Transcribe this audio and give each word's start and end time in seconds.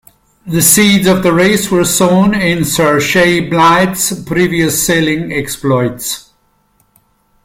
The 0.47 0.63
seeds 0.63 1.05
of 1.05 1.21
the 1.21 1.31
race 1.31 1.69
were 1.69 1.85
sown 1.85 2.33
in 2.33 2.65
Sir 2.65 2.99
Chay 2.99 3.47
Blyth's 3.47 4.23
previous 4.23 4.83
sailing 4.87 5.31
exploits. 5.31 6.31